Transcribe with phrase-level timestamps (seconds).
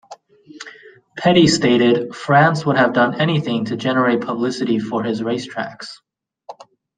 [1.15, 5.97] Petty stated, France would have done anything to generate publicity for his racetracks.